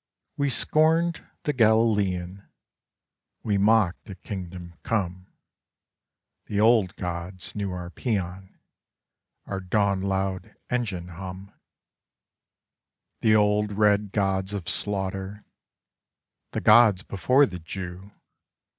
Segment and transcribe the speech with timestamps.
[0.38, 2.44] _We scorned the Galilean,
[3.42, 5.26] We mocked at Kingdom Come:
[6.46, 8.54] The old gods knew our pæan
[9.44, 11.52] Our dawn loud engine hum:
[13.20, 15.44] The old red gods of slaughter,
[16.52, 18.10] The gods before the Jew!